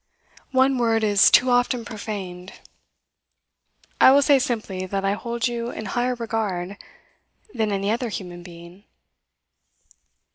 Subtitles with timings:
[0.49, 2.53] "One word is too often profaned;"
[4.01, 6.75] I will say simply that I hold you in higher regard
[7.53, 8.85] that any other human being.